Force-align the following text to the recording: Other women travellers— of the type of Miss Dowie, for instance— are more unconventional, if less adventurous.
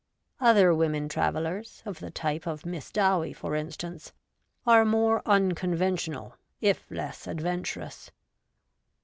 Other 0.39 0.73
women 0.73 1.07
travellers— 1.09 1.83
of 1.85 1.99
the 1.99 2.09
type 2.09 2.47
of 2.47 2.65
Miss 2.65 2.91
Dowie, 2.91 3.33
for 3.33 3.53
instance— 3.55 4.13
are 4.65 4.83
more 4.83 5.21
unconventional, 5.27 6.33
if 6.59 6.89
less 6.89 7.27
adventurous. 7.27 8.09